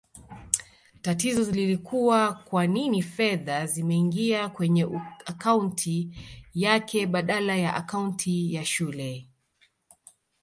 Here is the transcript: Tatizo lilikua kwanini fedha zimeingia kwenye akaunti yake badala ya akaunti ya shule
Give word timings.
Tatizo 1.01 1.51
lilikua 1.51 2.33
kwanini 2.33 3.01
fedha 3.01 3.65
zimeingia 3.65 4.49
kwenye 4.49 4.87
akaunti 5.25 6.11
yake 6.53 7.07
badala 7.07 7.55
ya 7.57 7.75
akaunti 7.75 8.53
ya 8.53 8.65
shule 8.65 9.27